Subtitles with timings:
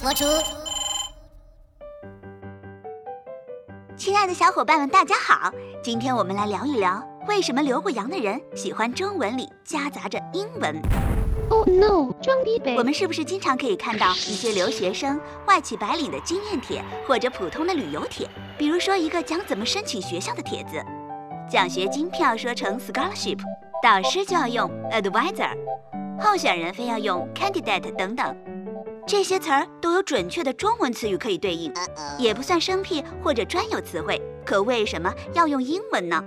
[0.00, 0.24] 播出。
[3.96, 5.52] 亲爱的小伙伴们，大家好！
[5.82, 10.80] 今天我们来聊一聊，为什么留过洋的人喜欢中文里夹杂着英文。
[11.50, 12.76] Oh no，装逼呗！
[12.76, 18.28] 我们是不是经常可以看到一些留学生外企白领的经验帖，或者普通的旅游帖？
[18.56, 20.80] 比如说一个讲怎么申请学校的帖子，
[21.50, 23.40] 奖学金票说成 scholarship，
[23.82, 25.50] 导师就要用 advisor，
[26.20, 28.36] 候选人非要用 candidate 等等。
[29.06, 31.72] 这些词儿都有准确的中文词语可以对应，
[32.18, 34.20] 也不算生僻或者专有词汇。
[34.44, 36.22] 可为什么要用英文呢？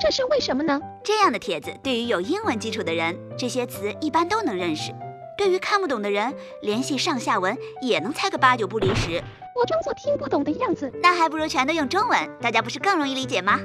[0.00, 0.80] 这是为什么呢？
[1.02, 4.92] 这样的帖子对于有英文基础的人，这些词一般都能认识；
[5.36, 9.22] 对于看不懂的人，联系上下文也能猜个八九不离十。
[9.54, 10.92] 我装作听不懂的样子。
[11.02, 13.58] 那还不如全都用中文，大家不是更容易理解吗？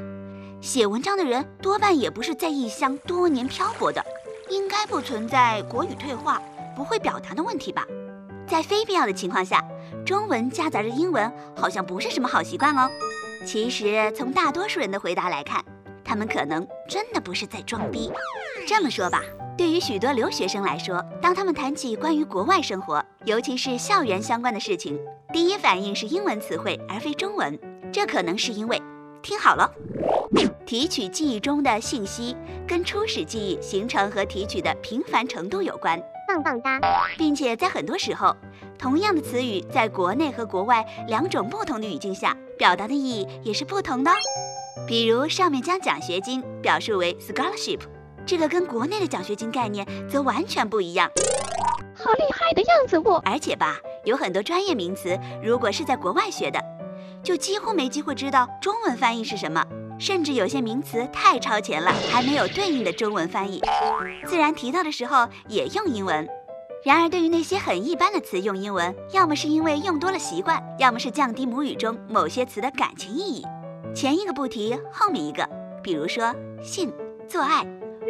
[0.60, 4.04] 写文章的人多半也不是在异乡多年漂泊的，
[4.50, 6.42] 应该不存在国语退化、
[6.76, 7.86] 不会表达的问题吧？
[8.48, 9.64] 在非必要的情况下，
[10.06, 12.90] 中文夹杂着英文好像不是什么好习惯哦。
[13.46, 15.64] 其实从大多数人的回答来看，
[16.04, 18.12] 他们可能真的不是在装逼。
[18.68, 19.22] 这么说吧，
[19.58, 24.98] 对于许多留学生来说，当他们谈起关于国外生活，尤其是校园相关的事情，
[25.34, 27.60] 第一反应是英文词汇而非中文。
[27.92, 28.82] 这可能是因为，
[29.24, 29.72] 听好了，
[30.66, 32.36] 提取记忆中的信息
[32.68, 35.98] 跟初始记忆形成和提取的频繁程度有关。
[36.28, 36.78] 棒棒哒！
[37.18, 38.36] 并且在很多时候，
[38.78, 44.16] 同样的词语在国内和国外两种不同的语境下，表达的意义也是不同的哦。
[44.86, 47.80] 比如上面将奖学金表述为 scholarship，
[48.26, 51.10] 这个跟国内的奖学金概念则完全不一样。
[51.96, 53.22] 好厉害的样子我！
[53.24, 56.60] 而且吧，有很多专业名词，如果是在国外学的，
[57.24, 59.66] 就几乎没机会知道中文翻译是什么。
[60.00, 63.62] 甚至有些名词太超前了，还没有对应的中文翻译，
[64.26, 66.28] 自然提到的时候也用英文。
[66.84, 73.46] 然而，对于那些很一般的词用英文，要么是因为用多了习惯，要么是降低母语中某些词的感情意义。
[73.96, 75.48] 前一个不提，后面一个，
[75.82, 76.92] 比如说性、
[77.30, 77.66] 做爱、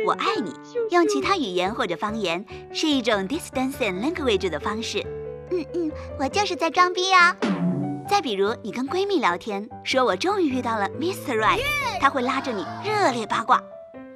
[0.08, 0.52] 我爱你，
[0.90, 5.06] 用其他语言或者方言是一种 distance and language 的方式。
[5.52, 7.36] 嗯嗯，我就是在装逼啊。
[8.08, 11.38] 再比如，你跟闺蜜聊天，说我终于遇到了 Mr.
[11.38, 11.62] Right，
[12.00, 13.62] 他会拉着你热烈八卦。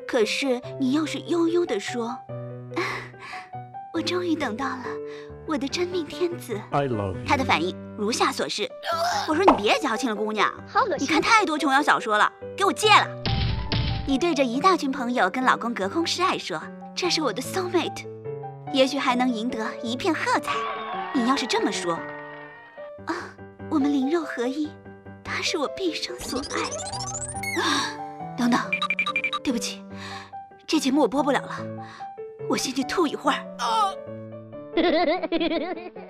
[0.08, 2.20] 可是你要是悠悠地说，啊，
[3.94, 4.84] 我终于等到了
[5.48, 8.70] 我的真命天子，I love 他的反应如下所示：
[9.28, 11.00] 我说你别矫情了，姑娘，好恶心！
[11.00, 13.08] 你看太多琼瑶小说了，给我戒了。
[14.06, 16.62] 你对着一大群朋友跟老公隔空示爱说，
[16.94, 18.06] 这是我的 soul mate，
[18.74, 20.54] 也许还能赢得一片喝彩。
[21.14, 22.02] 你要是这么说，啊。
[23.70, 24.70] 我们灵肉合一，
[25.24, 26.62] 他是我毕生所爱。
[27.62, 27.92] 啊，
[28.38, 28.60] 等等，
[29.44, 29.84] 对不起，
[30.66, 31.60] 这节目我播不了了，
[32.50, 33.46] 我先去吐一会儿。